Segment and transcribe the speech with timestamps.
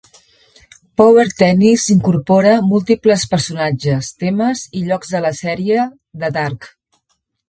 [0.99, 5.85] Power Tennis incorpora múltiples personatges, temes i llocs de la sèrie
[6.25, 6.67] de "Dark".